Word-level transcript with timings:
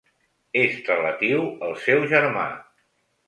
És 0.61 0.77
relatiu 0.87 1.45
al 1.67 1.77
seu 1.83 2.01
germà. 2.15 2.47